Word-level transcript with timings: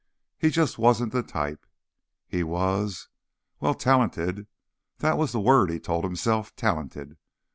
He 0.35 0.49
just 0.49 0.79
wasn't 0.79 1.11
the 1.13 1.21
type. 1.21 1.63
He 2.27 2.41
was... 2.41 3.07
well, 3.59 3.75
talented. 3.75 4.47
That 4.97 5.15
was 5.15 5.31
the 5.31 5.39
word, 5.39 5.69
he 5.69 5.79
told 5.79 6.05
himself: 6.05 6.55
talented. 6.55 7.17